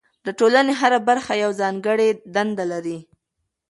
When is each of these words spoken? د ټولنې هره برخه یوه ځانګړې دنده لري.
د 0.25 0.27
ټولنې 0.39 0.73
هره 0.81 0.99
برخه 1.09 1.33
یوه 1.43 1.57
ځانګړې 1.61 2.09
دنده 2.35 2.65
لري. 2.71 2.97